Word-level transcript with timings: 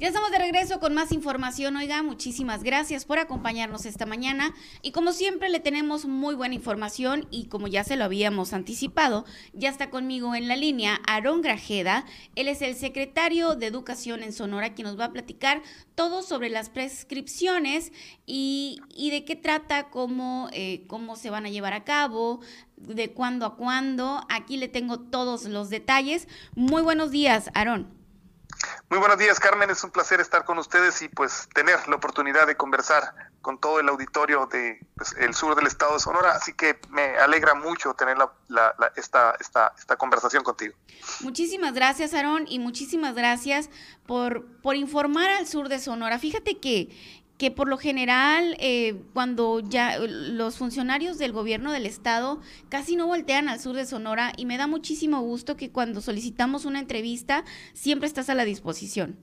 Ya 0.00 0.08
estamos 0.08 0.30
de 0.30 0.38
regreso 0.38 0.80
con 0.80 0.94
más 0.94 1.12
información. 1.12 1.76
Oiga, 1.76 2.02
muchísimas 2.02 2.62
gracias 2.62 3.04
por 3.04 3.18
acompañarnos 3.18 3.84
esta 3.84 4.06
mañana. 4.06 4.54
Y 4.80 4.92
como 4.92 5.12
siempre, 5.12 5.50
le 5.50 5.60
tenemos 5.60 6.06
muy 6.06 6.34
buena 6.34 6.54
información. 6.54 7.28
Y 7.30 7.48
como 7.48 7.68
ya 7.68 7.84
se 7.84 7.96
lo 7.96 8.04
habíamos 8.04 8.54
anticipado, 8.54 9.26
ya 9.52 9.68
está 9.68 9.90
conmigo 9.90 10.34
en 10.34 10.48
la 10.48 10.56
línea 10.56 11.02
Aarón 11.06 11.42
Grajeda. 11.42 12.06
Él 12.34 12.48
es 12.48 12.62
el 12.62 12.76
secretario 12.76 13.56
de 13.56 13.66
Educación 13.66 14.22
en 14.22 14.32
Sonora, 14.32 14.72
quien 14.72 14.86
nos 14.88 14.98
va 14.98 15.04
a 15.04 15.12
platicar 15.12 15.60
todo 15.94 16.22
sobre 16.22 16.48
las 16.48 16.70
prescripciones 16.70 17.92
y, 18.24 18.80
de 19.10 19.26
qué 19.26 19.36
trata, 19.36 19.90
cómo, 19.90 20.48
eh, 20.54 20.86
cómo 20.86 21.14
se 21.14 21.28
van 21.28 21.44
a 21.44 21.50
llevar 21.50 21.74
a 21.74 21.84
cabo, 21.84 22.40
de 22.78 23.12
cuándo 23.12 23.44
a 23.44 23.54
cuándo. 23.54 24.24
Aquí 24.30 24.56
le 24.56 24.68
tengo 24.68 24.98
todos 24.98 25.44
los 25.44 25.68
detalles. 25.68 26.26
Muy 26.54 26.80
buenos 26.80 27.10
días, 27.10 27.50
Aarón. 27.52 27.99
Muy 28.90 28.98
buenos 28.98 29.18
días, 29.18 29.38
Carmen. 29.38 29.70
Es 29.70 29.84
un 29.84 29.92
placer 29.92 30.18
estar 30.20 30.44
con 30.44 30.58
ustedes 30.58 31.00
y 31.00 31.08
pues 31.08 31.48
tener 31.54 31.86
la 31.86 31.94
oportunidad 31.94 32.48
de 32.48 32.56
conversar 32.56 33.14
con 33.40 33.60
todo 33.60 33.78
el 33.78 33.88
auditorio 33.88 34.46
de 34.46 34.80
pues, 34.96 35.14
sur 35.36 35.54
del 35.54 35.68
estado 35.68 35.94
de 35.94 36.00
Sonora. 36.00 36.32
Así 36.32 36.54
que 36.54 36.76
me 36.88 37.16
alegra 37.18 37.54
mucho 37.54 37.94
tener 37.94 38.18
la, 38.18 38.74
esta, 38.96 39.36
esta, 39.38 39.72
esta 39.78 39.94
conversación 39.94 40.42
contigo. 40.42 40.74
Muchísimas 41.20 41.72
gracias, 41.72 42.14
Aarón, 42.14 42.46
y 42.48 42.58
muchísimas 42.58 43.14
gracias 43.14 43.70
por, 44.08 44.44
por 44.60 44.74
informar 44.74 45.30
al 45.30 45.46
sur 45.46 45.68
de 45.68 45.78
Sonora. 45.78 46.18
Fíjate 46.18 46.58
que 46.58 46.88
que 47.40 47.50
por 47.50 47.68
lo 47.68 47.78
general 47.78 48.54
eh, 48.60 49.02
cuando 49.14 49.60
ya 49.60 49.96
los 49.98 50.58
funcionarios 50.58 51.16
del 51.16 51.32
gobierno 51.32 51.72
del 51.72 51.86
estado 51.86 52.42
casi 52.68 52.96
no 52.96 53.06
voltean 53.06 53.48
al 53.48 53.58
sur 53.58 53.74
de 53.74 53.86
Sonora 53.86 54.34
y 54.36 54.44
me 54.44 54.58
da 54.58 54.66
muchísimo 54.66 55.22
gusto 55.22 55.56
que 55.56 55.72
cuando 55.72 56.02
solicitamos 56.02 56.66
una 56.66 56.80
entrevista 56.80 57.46
siempre 57.72 58.08
estás 58.08 58.28
a 58.28 58.34
la 58.34 58.44
disposición. 58.44 59.18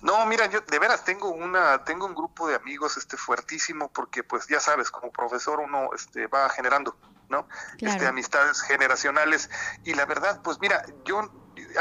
No, 0.00 0.24
mira, 0.26 0.48
yo 0.48 0.60
de 0.60 0.78
veras 0.78 1.04
tengo 1.04 1.32
una, 1.32 1.82
tengo 1.82 2.06
un 2.06 2.14
grupo 2.14 2.46
de 2.46 2.54
amigos 2.54 2.96
este 2.96 3.16
fuertísimo 3.16 3.90
porque 3.90 4.22
pues 4.22 4.46
ya 4.46 4.60
sabes, 4.60 4.92
como 4.92 5.10
profesor 5.10 5.58
uno 5.58 5.90
este 5.92 6.28
va 6.28 6.48
generando, 6.50 6.96
¿no? 7.28 7.48
Este 7.80 8.06
amistades 8.06 8.60
generacionales 8.60 9.50
y 9.82 9.94
la 9.94 10.06
verdad, 10.06 10.40
pues 10.44 10.60
mira, 10.60 10.86
yo 11.04 11.32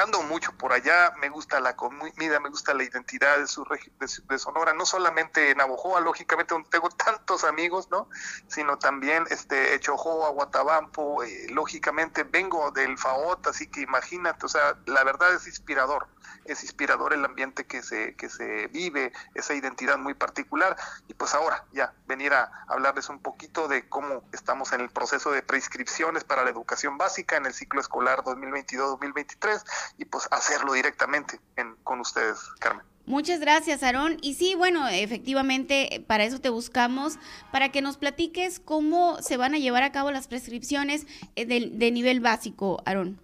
ando 0.01 0.21
mucho 0.23 0.51
por 0.53 0.73
allá, 0.73 1.13
me 1.19 1.29
gusta 1.29 1.59
la 1.59 1.75
comida, 1.75 2.39
me 2.39 2.49
gusta 2.49 2.73
la 2.73 2.83
identidad 2.83 3.37
de, 3.37 3.47
su, 3.47 3.65
de, 3.65 4.39
Sonora, 4.39 4.73
no 4.73 4.85
solamente 4.85 5.51
en 5.51 5.61
Abojoa, 5.61 6.01
lógicamente 6.01 6.53
donde 6.53 6.69
tengo 6.69 6.89
tantos 7.05 7.43
amigos, 7.43 7.89
¿no? 7.91 8.09
Sino 8.47 8.77
también 8.77 9.25
este 9.29 9.75
Echojoa, 9.75 10.29
Guatabampo, 10.29 11.23
eh, 11.23 11.47
lógicamente 11.49 12.23
vengo 12.23 12.71
del 12.71 12.97
FAOT, 12.97 13.47
así 13.47 13.67
que 13.67 13.81
imagínate, 13.81 14.45
o 14.45 14.49
sea, 14.49 14.77
la 14.85 15.03
verdad 15.03 15.33
es 15.33 15.47
inspirador 15.47 16.07
es 16.45 16.63
inspirador 16.63 17.13
el 17.13 17.23
ambiente 17.25 17.65
que 17.65 17.81
se, 17.81 18.15
que 18.15 18.29
se 18.29 18.67
vive, 18.67 19.13
esa 19.33 19.53
identidad 19.53 19.97
muy 19.97 20.13
particular. 20.13 20.75
Y 21.07 21.13
pues 21.13 21.33
ahora 21.33 21.65
ya 21.71 21.93
venir 22.07 22.33
a 22.33 22.65
hablarles 22.67 23.09
un 23.09 23.19
poquito 23.19 23.67
de 23.67 23.87
cómo 23.87 24.23
estamos 24.31 24.73
en 24.73 24.81
el 24.81 24.89
proceso 24.89 25.31
de 25.31 25.41
prescripciones 25.41 26.23
para 26.23 26.43
la 26.43 26.49
educación 26.49 26.97
básica 26.97 27.37
en 27.37 27.45
el 27.45 27.53
ciclo 27.53 27.81
escolar 27.81 28.23
2022-2023 28.23 29.63
y 29.97 30.05
pues 30.05 30.27
hacerlo 30.31 30.73
directamente 30.73 31.39
con 31.83 31.99
ustedes, 31.99 32.39
Carmen. 32.59 32.85
Muchas 33.05 33.41
gracias, 33.41 33.83
Aarón. 33.83 34.17
Y 34.21 34.35
sí, 34.35 34.55
bueno, 34.55 34.87
efectivamente, 34.87 36.03
para 36.07 36.23
eso 36.23 36.39
te 36.39 36.49
buscamos, 36.49 37.17
para 37.51 37.69
que 37.69 37.81
nos 37.81 37.97
platiques 37.97 38.59
cómo 38.59 39.21
se 39.21 39.35
van 39.35 39.55
a 39.55 39.57
llevar 39.57 39.83
a 39.83 39.91
cabo 39.91 40.11
las 40.11 40.27
prescripciones 40.27 41.05
eh, 41.35 41.45
de, 41.45 41.69
de 41.73 41.91
nivel 41.91 42.21
básico, 42.21 42.81
Aarón. 42.85 43.19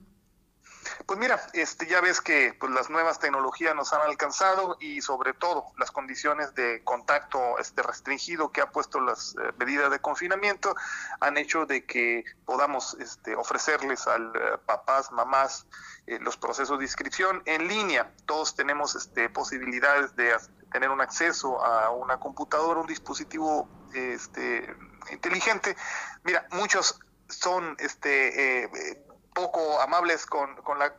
Pues 1.09 1.17
mira, 1.17 1.41
este, 1.53 1.87
ya 1.87 2.01
ves 2.01 2.21
que 2.21 2.53
pues, 2.59 2.71
las 2.71 2.91
nuevas 2.91 3.17
tecnologías 3.17 3.73
nos 3.73 3.93
han 3.93 4.01
alcanzado 4.01 4.77
y 4.79 5.01
sobre 5.01 5.33
todo 5.33 5.65
las 5.79 5.89
condiciones 5.89 6.53
de 6.53 6.83
contacto 6.83 7.57
este, 7.57 7.81
restringido 7.81 8.51
que 8.51 8.61
ha 8.61 8.69
puesto 8.69 8.99
las 8.99 9.33
eh, 9.33 9.51
medidas 9.57 9.89
de 9.89 9.97
confinamiento 9.97 10.75
han 11.19 11.37
hecho 11.37 11.65
de 11.65 11.83
que 11.83 12.25
podamos 12.45 12.95
este, 12.99 13.35
ofrecerles 13.35 14.05
al 14.05 14.27
eh, 14.35 14.59
papás, 14.67 15.11
mamás, 15.11 15.65
eh, 16.05 16.19
los 16.21 16.37
procesos 16.37 16.77
de 16.77 16.85
inscripción 16.85 17.41
en 17.47 17.67
línea. 17.67 18.13
Todos 18.27 18.53
tenemos 18.53 18.93
este, 18.93 19.29
posibilidades 19.29 20.15
de 20.15 20.37
tener 20.71 20.91
un 20.91 21.01
acceso 21.01 21.65
a 21.65 21.89
una 21.89 22.19
computadora, 22.19 22.81
un 22.81 22.85
dispositivo 22.85 23.67
este, 23.95 24.75
inteligente. 25.09 25.75
Mira, 26.23 26.45
muchos 26.51 26.99
son 27.29 27.75
este, 27.79 28.69
poco 29.39 29.79
amables 29.79 30.25
con, 30.25 30.57
la 30.77 30.91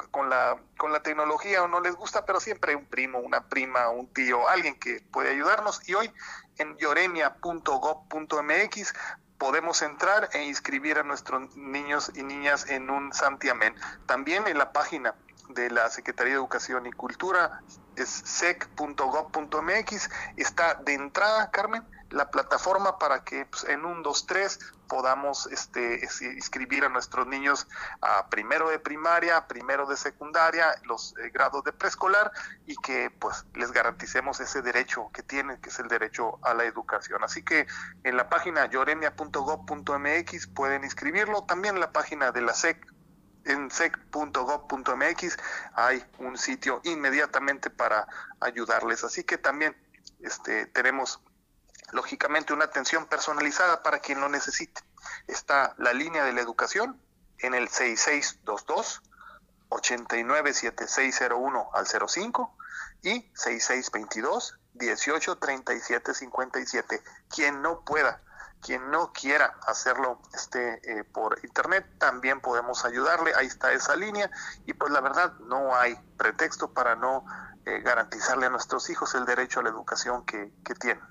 tecnología 1.02 1.62
o 1.62 1.68
no 1.68 1.80
les 1.80 1.94
gusta, 1.94 2.24
pero 2.24 2.40
siempre 2.40 2.72
hay 2.72 2.78
un 2.78 2.86
primo, 2.86 3.18
una 3.18 3.46
prima, 3.48 3.90
un 3.90 4.06
tío, 4.14 4.48
alguien 4.48 4.78
que 4.78 5.02
puede 5.12 5.28
ayudarnos. 5.30 5.86
Y 5.86 5.92
hoy 5.94 6.10
en 6.56 6.78
lloremia.gov.mx 6.78 8.94
podemos 9.36 9.82
entrar 9.82 10.30
e 10.32 10.44
inscribir 10.44 10.98
a 10.98 11.02
nuestros 11.02 11.54
niños 11.54 12.10
y 12.14 12.22
niñas 12.22 12.66
en 12.70 12.88
un 12.88 13.12
santiamén. 13.12 13.74
También 14.06 14.46
en 14.46 14.56
la 14.56 14.72
página 14.72 15.14
de 15.50 15.70
la 15.70 15.90
Secretaría 15.90 16.32
de 16.32 16.38
Educación 16.38 16.86
y 16.86 16.92
Cultura 16.92 17.60
es 17.96 18.08
sec.gov.mx 18.08 20.10
está 20.36 20.76
de 20.76 20.94
entrada, 20.94 21.50
Carmen, 21.50 21.84
la 22.10 22.30
plataforma 22.30 22.98
para 22.98 23.24
que 23.24 23.46
pues, 23.46 23.64
en 23.64 23.84
un, 23.84 24.02
dos, 24.02 24.26
tres 24.26 24.58
podamos 24.88 25.46
este, 25.46 26.00
inscribir 26.34 26.84
a 26.84 26.88
nuestros 26.88 27.26
niños 27.26 27.68
a 28.00 28.28
primero 28.28 28.68
de 28.68 28.78
primaria, 28.78 29.46
primero 29.46 29.86
de 29.86 29.96
secundaria, 29.96 30.74
los 30.84 31.14
eh, 31.18 31.30
grados 31.30 31.62
de 31.64 31.72
preescolar 31.72 32.32
y 32.66 32.76
que 32.76 33.10
pues 33.10 33.46
les 33.54 33.70
garanticemos 33.70 34.40
ese 34.40 34.62
derecho 34.62 35.10
que 35.12 35.22
tienen, 35.22 35.60
que 35.60 35.68
es 35.68 35.78
el 35.78 35.88
derecho 35.88 36.38
a 36.42 36.54
la 36.54 36.64
educación. 36.64 37.22
Así 37.22 37.42
que 37.44 37.66
en 38.02 38.16
la 38.16 38.28
página 38.28 38.66
lloremia.gov.mx 38.66 40.46
pueden 40.48 40.84
inscribirlo, 40.84 41.44
también 41.44 41.76
en 41.76 41.80
la 41.80 41.92
página 41.92 42.32
de 42.32 42.42
la 42.42 42.54
SEC 42.54 42.84
en 43.44 43.70
sec.gov.mx 43.70 45.36
hay 45.74 46.04
un 46.18 46.36
sitio 46.36 46.80
inmediatamente 46.84 47.70
para 47.70 48.06
ayudarles. 48.40 49.04
Así 49.04 49.24
que 49.24 49.38
también 49.38 49.74
este, 50.20 50.66
tenemos 50.66 51.22
lógicamente 51.92 52.52
una 52.52 52.66
atención 52.66 53.06
personalizada 53.06 53.82
para 53.82 54.00
quien 54.00 54.20
lo 54.20 54.28
necesite. 54.28 54.82
Está 55.26 55.74
la 55.78 55.92
línea 55.92 56.24
de 56.24 56.32
la 56.32 56.40
educación 56.40 57.00
en 57.38 57.54
el 57.54 57.68
6622 57.68 59.02
897601 59.70 61.70
al 61.72 61.86
05 61.86 62.56
y 63.02 63.30
6622 63.34 64.58
183757. 64.74 67.02
Quien 67.28 67.62
no 67.62 67.84
pueda, 67.84 68.20
quien 68.60 68.90
no 68.90 69.12
quiera 69.12 69.54
hacerlo 69.66 70.20
este 70.34 70.80
eh, 70.84 71.04
por 71.04 71.38
internet, 71.44 71.86
también 71.98 72.40
podemos 72.40 72.84
ayudarle. 72.84 73.32
Ahí 73.36 73.46
está 73.46 73.72
esa 73.72 73.96
línea 73.96 74.30
y 74.66 74.72
pues 74.74 74.92
la 74.92 75.00
verdad 75.00 75.32
no 75.40 75.74
hay 75.74 75.96
pretexto 76.16 76.72
para 76.72 76.96
no 76.96 77.24
eh, 77.66 77.80
garantizarle 77.80 78.46
a 78.46 78.50
nuestros 78.50 78.90
hijos 78.90 79.14
el 79.14 79.24
derecho 79.24 79.60
a 79.60 79.62
la 79.62 79.70
educación 79.70 80.24
que, 80.24 80.52
que 80.64 80.74
tienen. 80.74 81.02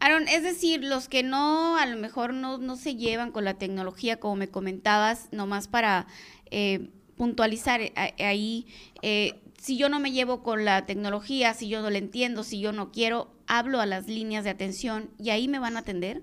Aaron, 0.00 0.28
es 0.28 0.42
decir, 0.42 0.84
los 0.84 1.08
que 1.08 1.22
no, 1.22 1.76
a 1.76 1.86
lo 1.86 1.96
mejor 1.96 2.34
no, 2.34 2.58
no 2.58 2.76
se 2.76 2.96
llevan 2.96 3.32
con 3.32 3.44
la 3.44 3.54
tecnología, 3.54 4.20
como 4.20 4.36
me 4.36 4.48
comentabas, 4.48 5.28
nomás 5.32 5.68
para 5.68 6.06
eh, 6.50 6.90
puntualizar 7.16 7.80
eh, 7.80 7.92
ahí, 8.18 8.66
eh, 9.02 9.40
si 9.58 9.78
yo 9.78 9.88
no 9.88 10.00
me 10.00 10.12
llevo 10.12 10.42
con 10.42 10.64
la 10.64 10.84
tecnología, 10.84 11.54
si 11.54 11.68
yo 11.68 11.80
no 11.80 11.90
la 11.90 11.98
entiendo, 11.98 12.42
si 12.42 12.60
yo 12.60 12.72
no 12.72 12.92
quiero, 12.92 13.32
hablo 13.46 13.80
a 13.80 13.86
las 13.86 14.06
líneas 14.06 14.44
de 14.44 14.50
atención 14.50 15.10
y 15.18 15.30
ahí 15.30 15.48
me 15.48 15.58
van 15.58 15.76
a 15.76 15.80
atender. 15.80 16.22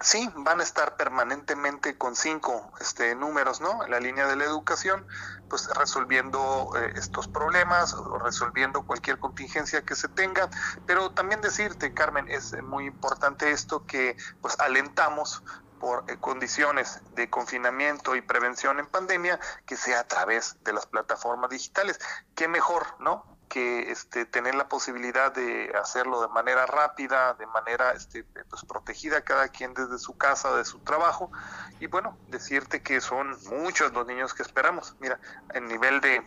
Sí, 0.00 0.28
van 0.34 0.60
a 0.60 0.64
estar 0.64 0.96
permanentemente 0.96 1.96
con 1.96 2.16
cinco 2.16 2.72
este, 2.80 3.14
números, 3.14 3.60
¿no? 3.60 3.84
En 3.84 3.92
la 3.92 4.00
línea 4.00 4.26
de 4.26 4.34
la 4.34 4.44
educación, 4.44 5.06
pues 5.48 5.68
resolviendo 5.68 6.72
eh, 6.76 6.92
estos 6.96 7.28
problemas 7.28 7.94
o 7.94 8.18
resolviendo 8.18 8.84
cualquier 8.84 9.18
contingencia 9.18 9.82
que 9.82 9.94
se 9.94 10.08
tenga. 10.08 10.50
Pero 10.86 11.12
también 11.12 11.40
decirte, 11.40 11.94
Carmen, 11.94 12.28
es 12.28 12.60
muy 12.64 12.86
importante 12.86 13.52
esto 13.52 13.86
que 13.86 14.16
pues 14.40 14.58
alentamos 14.58 15.44
por 15.78 16.04
eh, 16.08 16.16
condiciones 16.18 17.00
de 17.14 17.30
confinamiento 17.30 18.16
y 18.16 18.20
prevención 18.22 18.80
en 18.80 18.86
pandemia 18.86 19.38
que 19.64 19.76
sea 19.76 20.00
a 20.00 20.08
través 20.08 20.56
de 20.64 20.72
las 20.72 20.86
plataformas 20.86 21.50
digitales. 21.50 22.00
Qué 22.34 22.48
mejor, 22.48 22.86
¿no? 22.98 23.33
Que 23.48 23.90
este, 23.90 24.24
tener 24.26 24.54
la 24.54 24.68
posibilidad 24.68 25.32
de 25.32 25.72
hacerlo 25.80 26.20
de 26.22 26.28
manera 26.28 26.66
rápida, 26.66 27.34
de 27.34 27.46
manera 27.46 27.92
este, 27.92 28.24
pues, 28.24 28.64
protegida, 28.64 29.22
cada 29.22 29.48
quien 29.48 29.74
desde 29.74 29.98
su 29.98 30.16
casa, 30.16 30.56
de 30.56 30.64
su 30.64 30.78
trabajo. 30.80 31.30
Y 31.80 31.86
bueno, 31.86 32.16
decirte 32.28 32.82
que 32.82 33.00
son 33.00 33.36
muchos 33.46 33.92
los 33.92 34.06
niños 34.06 34.34
que 34.34 34.42
esperamos. 34.42 34.96
Mira, 35.00 35.20
el 35.52 35.66
nivel 35.66 36.00
de 36.00 36.22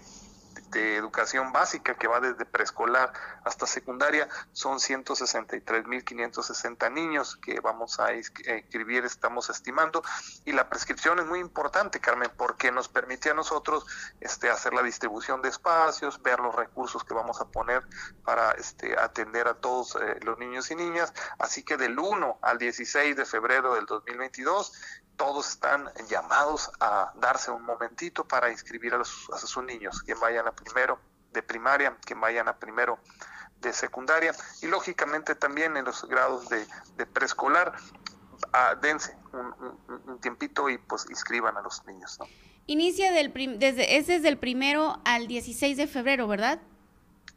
educación 1.07 1.53
básica 1.53 1.95
que 1.95 2.07
va 2.07 2.19
desde 2.19 2.45
preescolar 2.45 3.13
hasta 3.45 3.65
secundaria 3.65 4.27
son 4.51 4.79
163.560 4.79 6.91
niños 6.91 7.37
que 7.37 7.61
vamos 7.61 8.01
a 8.01 8.13
inscribir, 8.13 9.05
estamos 9.05 9.49
estimando, 9.49 10.03
y 10.43 10.51
la 10.51 10.67
prescripción 10.67 11.19
es 11.19 11.25
muy 11.25 11.39
importante, 11.39 12.01
Carmen, 12.01 12.29
porque 12.35 12.73
nos 12.73 12.89
permite 12.89 13.29
a 13.29 13.33
nosotros 13.33 13.85
este, 14.19 14.49
hacer 14.49 14.73
la 14.73 14.83
distribución 14.83 15.41
de 15.41 15.47
espacios, 15.47 16.21
ver 16.21 16.41
los 16.41 16.53
recursos 16.53 17.05
que 17.05 17.13
vamos 17.13 17.39
a 17.39 17.45
poner 17.45 17.87
para 18.25 18.51
este, 18.51 18.99
atender 18.99 19.47
a 19.47 19.53
todos 19.53 19.95
eh, 19.95 20.19
los 20.23 20.37
niños 20.37 20.69
y 20.71 20.75
niñas, 20.75 21.13
así 21.39 21.63
que 21.63 21.77
del 21.77 21.97
1 21.97 22.39
al 22.41 22.57
16 22.57 23.15
de 23.15 23.25
febrero 23.25 23.75
del 23.75 23.85
2022 23.85 24.73
todos 25.17 25.49
están 25.49 25.91
llamados 26.07 26.71
a 26.79 27.11
darse 27.15 27.51
un 27.51 27.63
momentito 27.63 28.25
para 28.25 28.51
inscribir 28.51 28.93
a, 28.93 29.03
sus 29.03 29.63
niños, 29.63 30.01
que 30.03 30.13
vayan 30.13 30.47
a 30.47 30.51
primero 30.51 30.96
de 31.33 31.43
primaria, 31.43 31.97
que 32.05 32.13
vayan 32.13 32.47
a 32.47 32.57
primero 32.57 32.99
de 33.61 33.73
secundaria 33.73 34.33
y 34.61 34.67
lógicamente 34.67 35.35
también 35.35 35.77
en 35.77 35.85
los 35.85 36.07
grados 36.07 36.47
de, 36.49 37.05
preescolar, 37.07 37.73
a, 38.53 38.75
dense 38.75 39.15
un, 39.33 40.19
tiempito 40.21 40.69
y 40.69 40.77
pues 40.77 41.05
inscriban 41.09 41.57
a 41.57 41.61
los 41.61 41.83
niños. 41.85 42.19
Inicia 42.67 43.11
del 43.11 43.31
desde, 43.59 43.97
es 43.97 44.07
desde 44.07 44.27
el 44.27 44.37
primero 44.37 45.01
al 45.05 45.27
16 45.27 45.77
de 45.77 45.87
febrero, 45.87 46.27
¿verdad? 46.27 46.59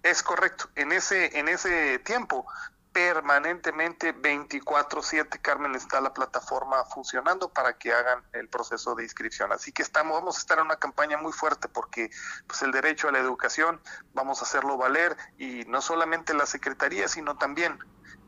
Es 0.02 0.22
correcto. 0.22 0.68
En 0.76 0.92
ese, 0.92 1.38
en 1.38 1.48
ese 1.48 1.98
tiempo 2.00 2.46
permanentemente 2.92 4.12
24/7 4.12 5.40
Carmen 5.40 5.74
está 5.74 6.00
la 6.00 6.12
plataforma 6.12 6.84
funcionando 6.84 7.48
para 7.48 7.78
que 7.78 7.92
hagan 7.92 8.22
el 8.32 8.48
proceso 8.48 8.94
de 8.94 9.04
inscripción. 9.04 9.52
Así 9.52 9.72
que 9.72 9.82
estamos 9.82 10.18
vamos 10.18 10.36
a 10.36 10.40
estar 10.40 10.58
en 10.58 10.66
una 10.66 10.76
campaña 10.76 11.16
muy 11.18 11.32
fuerte 11.32 11.68
porque 11.68 12.10
pues 12.46 12.62
el 12.62 12.72
derecho 12.72 13.08
a 13.08 13.12
la 13.12 13.18
educación 13.18 13.80
vamos 14.12 14.40
a 14.40 14.44
hacerlo 14.44 14.76
valer 14.76 15.16
y 15.38 15.64
no 15.66 15.80
solamente 15.80 16.34
la 16.34 16.46
secretaría, 16.46 17.08
sino 17.08 17.36
también 17.36 17.78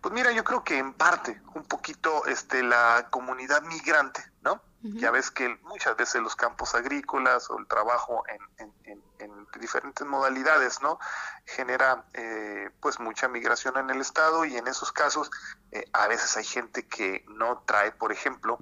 Pues 0.00 0.14
mira, 0.14 0.32
yo 0.32 0.44
creo 0.44 0.64
que 0.64 0.78
en 0.78 0.92
parte 0.92 1.40
un 1.54 1.64
poquito 1.64 2.26
este 2.26 2.62
la 2.62 3.08
comunidad 3.10 3.62
migrante, 3.62 4.22
¿no? 4.42 4.60
Ya 4.84 5.12
ves 5.12 5.30
que 5.30 5.48
muchas 5.62 5.96
veces 5.96 6.20
los 6.20 6.34
campos 6.34 6.74
agrícolas 6.74 7.48
o 7.50 7.58
el 7.58 7.68
trabajo 7.68 8.24
en, 8.58 8.72
diferentes 9.60 10.06
modalidades, 10.06 10.80
¿no? 10.82 10.98
Genera 11.44 12.04
eh, 12.14 12.70
pues 12.80 13.00
mucha 13.00 13.28
migración 13.28 13.76
en 13.76 13.90
el 13.90 14.00
estado 14.00 14.44
y 14.44 14.56
en 14.56 14.66
esos 14.68 14.92
casos 14.92 15.30
eh, 15.70 15.84
a 15.92 16.06
veces 16.08 16.36
hay 16.36 16.44
gente 16.44 16.86
que 16.86 17.24
no 17.28 17.62
trae, 17.66 17.92
por 17.92 18.12
ejemplo, 18.12 18.58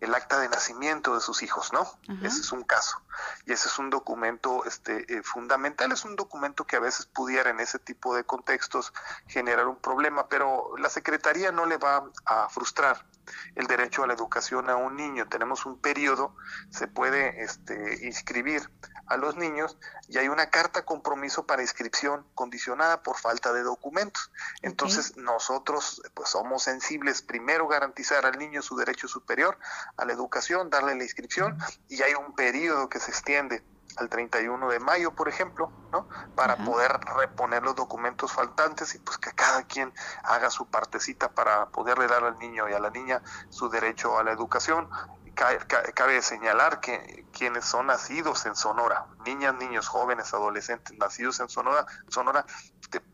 el 0.00 0.14
acta 0.14 0.40
de 0.40 0.48
nacimiento 0.48 1.14
de 1.14 1.20
sus 1.20 1.42
hijos, 1.42 1.72
¿no? 1.72 1.86
Ese 2.22 2.40
es 2.40 2.52
un 2.52 2.64
caso. 2.64 3.00
Y 3.46 3.52
ese 3.52 3.68
es 3.68 3.78
un 3.78 3.90
documento 3.90 4.64
este, 4.64 5.12
eh, 5.12 5.22
fundamental, 5.22 5.92
es 5.92 6.04
un 6.04 6.16
documento 6.16 6.64
que 6.64 6.76
a 6.76 6.80
veces 6.80 7.06
pudiera 7.06 7.50
en 7.50 7.60
ese 7.60 7.78
tipo 7.78 8.14
de 8.14 8.24
contextos 8.24 8.92
generar 9.26 9.66
un 9.66 9.76
problema, 9.76 10.28
pero 10.28 10.76
la 10.78 10.88
Secretaría 10.88 11.52
no 11.52 11.66
le 11.66 11.76
va 11.76 12.04
a 12.24 12.48
frustrar 12.48 13.04
el 13.54 13.66
derecho 13.66 14.02
a 14.02 14.06
la 14.06 14.14
educación 14.14 14.68
a 14.70 14.76
un 14.76 14.96
niño. 14.96 15.28
Tenemos 15.28 15.66
un 15.66 15.78
periodo, 15.78 16.34
se 16.70 16.88
puede 16.88 17.42
este, 17.42 18.06
inscribir 18.06 18.68
a 19.06 19.16
los 19.16 19.36
niños 19.36 19.76
y 20.08 20.18
hay 20.18 20.28
una 20.28 20.50
carta 20.50 20.84
compromiso 20.84 21.46
para 21.46 21.62
inscripción 21.62 22.26
condicionada 22.34 23.02
por 23.02 23.18
falta 23.18 23.52
de 23.52 23.62
documentos. 23.62 24.30
Entonces 24.62 25.16
nosotros 25.16 26.02
pues 26.14 26.30
somos 26.30 26.62
sensibles 26.62 27.22
primero 27.22 27.68
garantizar 27.68 28.26
al 28.26 28.38
niño 28.38 28.62
su 28.62 28.76
derecho 28.76 29.08
superior 29.08 29.58
a 29.96 30.04
la 30.04 30.12
educación, 30.12 30.70
darle 30.70 30.94
la 30.94 31.04
inscripción 31.04 31.58
y 31.88 32.00
hay 32.02 32.14
un 32.14 32.34
periodo 32.34 32.88
que 32.88 33.00
se 33.02 33.10
extiende 33.10 33.62
al 33.96 34.08
31 34.08 34.68
de 34.70 34.80
mayo, 34.80 35.14
por 35.14 35.28
ejemplo, 35.28 35.70
¿no? 35.90 36.08
Para 36.34 36.56
poder 36.56 36.98
reponer 37.16 37.62
los 37.62 37.74
documentos 37.74 38.32
faltantes 38.32 38.94
y 38.94 38.98
pues 38.98 39.18
que 39.18 39.32
cada 39.32 39.64
quien 39.64 39.92
haga 40.22 40.50
su 40.50 40.66
partecita 40.66 41.30
para 41.30 41.66
poderle 41.66 42.06
dar 42.06 42.24
al 42.24 42.38
niño 42.38 42.68
y 42.68 42.72
a 42.72 42.78
la 42.78 42.90
niña 42.90 43.22
su 43.50 43.68
derecho 43.68 44.18
a 44.18 44.24
la 44.24 44.32
educación. 44.32 44.88
Cabe 45.34 46.22
señalar 46.22 46.80
que 46.80 47.26
quienes 47.32 47.64
son 47.64 47.86
nacidos 47.86 48.44
en 48.46 48.54
Sonora, 48.54 49.06
niñas, 49.24 49.54
niños, 49.54 49.88
jóvenes, 49.88 50.32
adolescentes 50.34 50.96
nacidos 50.98 51.40
en 51.40 51.48
Sonora, 51.48 51.86
Sonora 52.08 52.44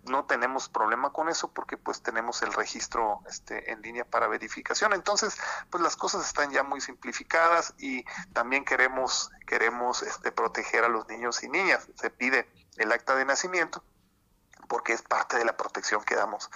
no 0.08 0.24
tenemos 0.24 0.68
problema 0.68 1.10
con 1.12 1.28
eso 1.28 1.52
porque 1.52 1.76
pues 1.76 2.02
tenemos 2.02 2.42
el 2.42 2.52
registro 2.52 3.20
este, 3.28 3.70
en 3.72 3.82
línea 3.82 4.04
para 4.04 4.28
verificación. 4.28 4.92
Entonces, 4.92 5.36
pues 5.70 5.82
las 5.82 5.96
cosas 5.96 6.26
están 6.26 6.50
ya 6.50 6.62
muy 6.62 6.80
simplificadas 6.80 7.74
y 7.78 8.04
también 8.32 8.64
queremos 8.64 9.30
queremos 9.46 10.02
este, 10.02 10.32
proteger 10.32 10.84
a 10.84 10.88
los 10.88 11.08
niños 11.08 11.42
y 11.42 11.48
niñas. 11.48 11.88
Se 11.94 12.10
pide 12.10 12.48
el 12.76 12.92
acta 12.92 13.14
de 13.16 13.24
nacimiento 13.24 13.82
porque 14.68 14.92
es 14.92 15.02
parte 15.02 15.38
de 15.38 15.44
la 15.44 15.56
protección 15.56 16.04
que 16.04 16.14
damos 16.14 16.50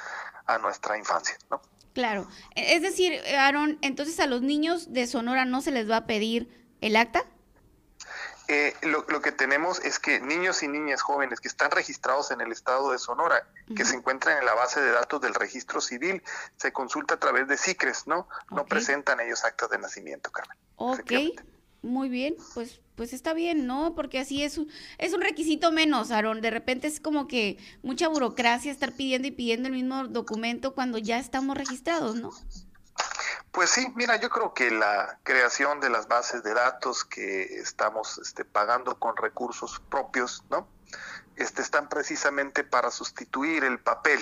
a 0.47 0.59
nuestra 0.59 0.99
infancia, 0.99 1.37
¿no? 1.51 1.63
Claro. 1.95 2.27
Es 2.55 2.83
decir, 2.83 3.21
Aaron, 3.39 3.79
entonces 3.83 4.19
a 4.21 4.27
los 4.27 4.43
niños 4.43 4.93
de 4.93 5.07
Sonora 5.07 5.45
no 5.45 5.61
se 5.61 5.71
les 5.71 5.91
va 5.91 5.99
a 5.99 6.07
pedir 6.07 6.63
el 6.83 6.97
acta? 6.97 7.25
Eh, 8.53 8.75
lo, 8.83 9.07
que 9.23 9.33
tenemos 9.33 9.81
es 9.81 9.99
que 9.99 10.21
niños 10.21 10.63
y 10.63 10.69
niñas 10.69 11.01
jóvenes 11.01 11.41
que 11.41 11.49
están 11.49 11.71
registrados 11.71 12.31
en 12.33 12.43
el 12.43 12.53
estado 12.53 12.93
de 12.93 12.99
Sonora, 12.99 13.49
que 13.75 13.87
se 13.87 13.97
encuentran 13.97 14.37
en 14.37 14.45
la 14.45 14.53
base 14.53 14.79
de 14.83 14.91
datos 14.91 15.23
del 15.23 15.33
registro 15.33 15.81
civil, 15.81 16.23
se 16.59 16.71
consulta 16.71 17.15
a 17.15 17.17
través 17.17 17.49
de 17.49 17.57
CICRES, 17.57 18.07
¿no? 18.07 18.29
No 18.51 18.67
presentan 18.67 19.21
ellos 19.21 19.43
actas 19.45 19.71
de 19.71 19.79
nacimiento, 19.79 20.31
Carmen. 20.31 20.59
Ok, 20.77 21.13
muy 21.81 22.11
bien, 22.11 22.37
pues 22.53 22.83
pues 22.95 23.15
está 23.15 23.33
bien, 23.33 23.67
¿no? 23.67 23.95
Porque 23.95 24.19
así 24.19 24.43
es 24.43 24.59
un, 24.59 24.69
es 24.99 25.15
un 25.15 25.23
requisito 25.23 25.73
menos, 25.73 26.11
Aaron. 26.11 26.43
De 26.43 26.51
repente 26.51 26.89
es 26.89 27.01
como 27.01 27.27
que 27.27 27.57
mucha 27.83 28.07
burocracia 28.09 28.71
estar 28.71 28.93
pidiendo 28.93 29.29
y 29.29 29.31
pidiendo 29.31 29.69
el 29.69 29.75
mismo 29.75 30.09
documento 30.09 30.75
cuando 30.75 30.99
ya 30.99 31.19
estamos 31.19 31.57
registrados, 31.57 32.17
¿no? 32.17 32.33
Pues 33.53 33.69
sí, 33.69 33.87
mira, 33.95 34.17
yo 34.17 34.31
creo 34.31 34.55
que 34.55 34.71
la 34.71 35.19
creación 35.25 35.79
de 35.81 35.91
las 35.91 36.09
bases 36.09 36.43
de 36.43 36.55
datos 36.55 37.05
que 37.05 37.43
estamos 37.61 38.19
este, 38.19 38.47
pagando 38.47 38.99
con 38.99 39.15
recursos 39.15 39.81
propios, 39.91 40.43
¿no? 40.49 40.67
Este, 41.37 41.63
están 41.63 41.89
precisamente 41.89 42.63
para 42.63 42.91
sustituir 42.91 43.65
el 43.65 43.79
papel. 43.81 44.21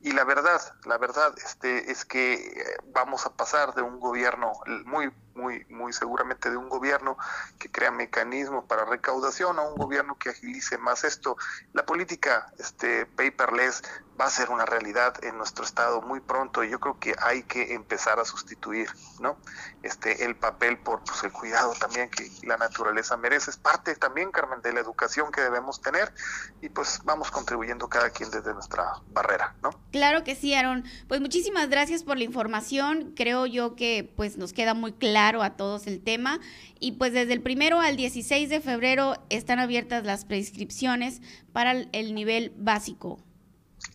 Y 0.00 0.12
la 0.12 0.24
verdad, 0.24 0.60
la 0.84 0.98
verdad 0.98 1.34
este, 1.44 1.90
es 1.90 2.04
que 2.04 2.34
eh, 2.34 2.76
vamos 2.92 3.26
a 3.26 3.34
pasar 3.34 3.74
de 3.74 3.82
un 3.82 3.98
gobierno 3.98 4.52
muy 4.84 5.10
muy, 5.34 5.64
muy 5.68 5.92
seguramente 5.92 6.50
de 6.50 6.56
un 6.56 6.68
gobierno 6.68 7.16
que 7.58 7.70
crea 7.70 7.90
mecanismos 7.90 8.64
para 8.64 8.84
recaudación 8.84 9.58
a 9.58 9.62
un 9.62 9.74
gobierno 9.74 10.16
que 10.18 10.30
agilice 10.30 10.78
más 10.78 11.04
esto. 11.04 11.36
La 11.72 11.84
política 11.84 12.52
este, 12.58 13.06
paperless 13.06 13.82
va 14.20 14.26
a 14.26 14.30
ser 14.30 14.50
una 14.50 14.64
realidad 14.64 15.22
en 15.24 15.36
nuestro 15.36 15.64
estado 15.64 16.00
muy 16.00 16.20
pronto 16.20 16.62
y 16.62 16.70
yo 16.70 16.78
creo 16.78 17.00
que 17.00 17.16
hay 17.20 17.42
que 17.42 17.74
empezar 17.74 18.20
a 18.20 18.24
sustituir 18.24 18.88
¿no? 19.18 19.36
este, 19.82 20.24
el 20.24 20.36
papel 20.36 20.78
por 20.78 21.02
pues, 21.02 21.24
el 21.24 21.32
cuidado 21.32 21.74
también 21.74 22.10
que 22.10 22.30
la 22.42 22.56
naturaleza 22.56 23.16
merece. 23.16 23.50
Es 23.50 23.56
parte 23.56 23.96
también, 23.96 24.30
Carmen, 24.30 24.62
de 24.62 24.72
la 24.72 24.80
educación 24.80 25.32
que 25.32 25.40
debemos 25.40 25.80
tener 25.80 26.12
y 26.60 26.68
pues 26.68 27.00
vamos 27.04 27.30
contribuyendo 27.30 27.88
cada 27.88 28.10
quien 28.10 28.30
desde 28.30 28.52
nuestra 28.52 28.84
barrera. 29.12 29.54
¿no? 29.62 29.70
Claro 29.92 30.24
que 30.24 30.34
sí, 30.34 30.54
Aaron. 30.54 30.84
Pues 31.08 31.20
muchísimas 31.20 31.68
gracias 31.68 32.04
por 32.04 32.16
la 32.16 32.24
información. 32.24 33.12
Creo 33.16 33.46
yo 33.46 33.76
que 33.76 34.12
pues 34.16 34.36
nos 34.36 34.52
queda 34.52 34.74
muy 34.74 34.92
claro 34.92 35.42
a 35.42 35.56
todos 35.56 35.86
el 35.86 36.02
tema. 36.02 36.40
Y 36.80 36.92
pues 36.92 37.12
desde 37.12 37.32
el 37.32 37.42
primero 37.42 37.80
al 37.80 37.96
16 37.96 38.48
de 38.48 38.60
febrero 38.60 39.16
están 39.30 39.58
abiertas 39.58 40.04
las 40.04 40.24
prescripciones 40.24 41.20
para 41.52 41.72
el 41.72 42.14
nivel 42.14 42.52
básico. 42.56 43.18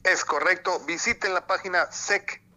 Es 0.04 0.24
correcto. 0.24 0.80
Visiten 0.86 1.34
la 1.34 1.46
página 1.46 1.92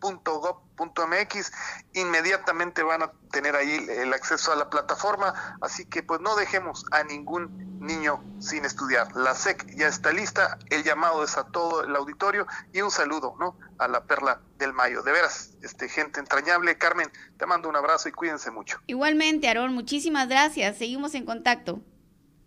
sec.gov.mx. 0.02 1.52
Inmediatamente 1.94 2.82
van 2.82 3.02
a 3.02 3.12
tener 3.30 3.56
ahí 3.56 3.87
el 3.88 4.12
acceso 4.12 4.52
a 4.52 4.56
la 4.56 4.68
plataforma. 4.71 5.56
Así 5.61 5.85
que 5.85 6.02
pues 6.02 6.21
no 6.21 6.37
dejemos 6.37 6.85
a 6.90 7.04
ningún 7.04 7.80
niño 7.80 8.23
sin 8.38 8.64
estudiar. 8.64 9.14
La 9.16 9.35
SEC 9.35 9.75
ya 9.75 9.88
está 9.88 10.12
lista, 10.12 10.59
el 10.71 10.85
llamado 10.85 11.25
es 11.25 11.37
a 11.37 11.44
todo 11.44 11.85
el 11.85 11.94
auditorio 11.97 12.47
y 12.73 12.80
un 12.80 12.90
saludo, 12.90 13.35
¿no? 13.38 13.56
A 13.78 13.88
la 13.88 14.04
perla 14.04 14.40
del 14.59 14.73
mayo. 14.73 15.02
De 15.02 15.12
veras, 15.12 15.54
este 15.62 15.88
gente 15.88 16.21
entrañable, 16.21 16.78
Carmen, 16.78 17.11
te 17.38 17.47
mando 17.47 17.68
un 17.68 17.76
abrazo 17.76 18.09
y 18.09 18.12
cuídense 18.12 18.50
mucho. 18.50 18.78
Igualmente, 18.87 19.49
Aarón, 19.49 19.75
muchísimas 19.75 20.28
gracias. 20.28 20.78
Seguimos 20.78 21.14
en 21.14 21.25
contacto. 21.25 21.80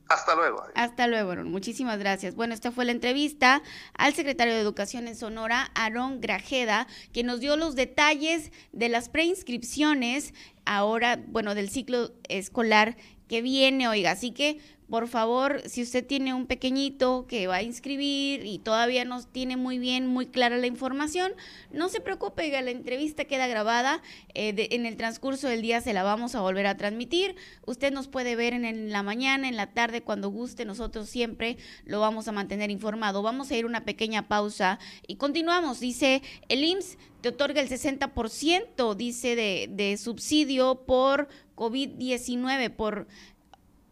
Hasta 0.07 0.35
luego. 0.35 0.63
Hasta 0.75 1.07
luego, 1.07 1.35
muchísimas 1.45 1.97
gracias. 1.97 2.35
Bueno, 2.35 2.53
esta 2.53 2.71
fue 2.71 2.85
la 2.85 2.91
entrevista 2.91 3.63
al 3.97 4.13
secretario 4.13 4.53
de 4.53 4.59
Educación 4.59 5.07
en 5.07 5.15
Sonora, 5.15 5.71
Aarón 5.73 6.21
Grajeda, 6.21 6.87
que 7.11 7.23
nos 7.23 7.39
dio 7.39 7.57
los 7.57 7.75
detalles 7.75 8.51
de 8.71 8.89
las 8.89 9.09
preinscripciones 9.09 10.33
ahora, 10.65 11.19
bueno, 11.27 11.55
del 11.55 11.69
ciclo 11.69 12.11
escolar 12.29 12.97
que 13.27 13.41
viene, 13.41 13.87
oiga, 13.87 14.11
así 14.11 14.31
que 14.31 14.59
por 14.89 15.07
favor, 15.07 15.61
si 15.65 15.81
usted 15.81 16.05
tiene 16.05 16.33
un 16.33 16.45
pequeñito 16.45 17.25
que 17.27 17.47
va 17.47 17.55
a 17.55 17.63
inscribir 17.63 18.45
y 18.45 18.59
todavía 18.59 19.03
no 19.03 19.23
tiene 19.23 19.57
muy 19.57 19.79
bien, 19.79 20.05
muy 20.05 20.27
clara 20.27 20.57
la 20.57 20.67
información, 20.67 21.33
no 21.71 21.89
se 21.89 22.01
preocupe, 22.01 22.49
la 22.61 22.69
entrevista 22.69 23.25
queda 23.25 23.47
grabada. 23.47 24.03
Eh, 24.35 24.67
en 24.71 24.85
el 24.85 24.95
transcurso 24.95 25.47
del 25.47 25.61
día 25.61 25.81
se 25.81 25.93
la 25.93 26.03
vamos 26.03 26.35
a 26.35 26.41
volver 26.41 26.67
a 26.67 26.77
transmitir. 26.77 27.35
Usted 27.65 27.91
nos 27.91 28.07
puede 28.07 28.35
ver 28.35 28.53
en, 28.53 28.91
la 28.91 29.01
mañana, 29.01 29.47
en 29.47 29.57
la 29.57 29.67
tarde, 29.67 30.01
cuando 30.01 30.29
guste. 30.29 30.65
Nosotros 30.65 31.09
siempre 31.09 31.57
lo 31.85 31.99
vamos 31.99 32.27
a 32.27 32.31
mantener 32.31 32.69
informado. 32.69 33.23
Vamos 33.23 33.49
a 33.49 33.55
ir 33.55 33.65
una 33.65 33.85
pequeña 33.85 34.27
pausa 34.27 34.79
y 35.07 35.15
continuamos. 35.15 35.79
Dice 35.79 36.21
el 36.47 36.63
IMSS 36.63 36.97
te 37.21 37.29
otorga 37.29 37.59
el 37.59 37.69
60%, 37.69 38.93
dice, 38.93 39.35
de, 39.35 39.67
de 39.71 39.97
subsidio 39.97 40.85
por 40.85 41.27
COVID-19, 41.55 42.69
por 42.69 43.07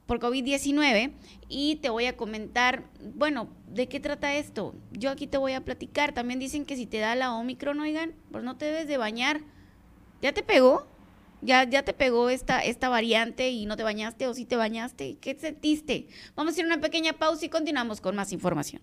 por 0.05 0.19
COVID-19 0.19 1.13
y 1.47 1.77
te 1.77 1.89
voy 1.89 2.05
a 2.05 2.17
comentar, 2.17 2.83
bueno, 3.15 3.49
¿de 3.67 3.87
qué 3.87 3.99
trata 3.99 4.35
esto? 4.35 4.75
Yo 4.91 5.09
aquí 5.09 5.27
te 5.27 5.37
voy 5.37 5.53
a 5.53 5.63
platicar. 5.63 6.13
También 6.13 6.39
dicen 6.39 6.65
que 6.65 6.75
si 6.75 6.85
te 6.85 6.99
da 6.99 7.15
la 7.15 7.33
Omicron, 7.33 7.79
oigan, 7.79 8.13
pues 8.31 8.43
no 8.43 8.57
te 8.57 8.65
debes 8.65 8.87
de 8.87 8.97
bañar. 8.97 9.41
¿Ya 10.21 10.33
te 10.33 10.43
pegó? 10.43 10.87
¿Ya, 11.41 11.63
ya 11.65 11.83
te 11.83 11.93
pegó 11.93 12.29
esta, 12.29 12.59
esta 12.63 12.87
variante 12.87 13.49
y 13.49 13.65
no 13.65 13.75
te 13.75 13.83
bañaste 13.83 14.27
o 14.27 14.33
si 14.33 14.45
te 14.45 14.55
bañaste? 14.55 15.17
¿Qué 15.19 15.35
sentiste? 15.35 16.07
Vamos 16.35 16.51
a 16.51 16.53
hacer 16.53 16.65
una 16.65 16.79
pequeña 16.79 17.13
pausa 17.13 17.45
y 17.45 17.49
continuamos 17.49 17.99
con 17.99 18.15
más 18.15 18.31
información. 18.31 18.81